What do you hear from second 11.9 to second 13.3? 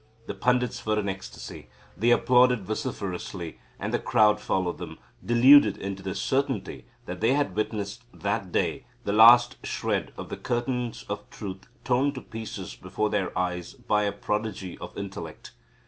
to pieces before